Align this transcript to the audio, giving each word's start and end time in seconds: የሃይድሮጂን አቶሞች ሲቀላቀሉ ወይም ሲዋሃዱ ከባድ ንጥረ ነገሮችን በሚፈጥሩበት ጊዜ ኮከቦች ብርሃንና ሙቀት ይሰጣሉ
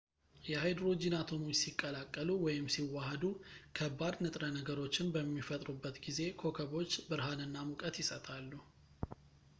የሃይድሮጂን 0.49 1.15
አቶሞች 1.19 1.57
ሲቀላቀሉ 1.59 2.29
ወይም 2.45 2.65
ሲዋሃዱ 2.75 3.23
ከባድ 3.79 4.15
ንጥረ 4.25 4.43
ነገሮችን 4.57 5.13
በሚፈጥሩበት 5.17 5.99
ጊዜ 6.07 6.19
ኮከቦች 6.41 6.95
ብርሃንና 7.11 7.55
ሙቀት 7.69 7.97
ይሰጣሉ 8.03 8.51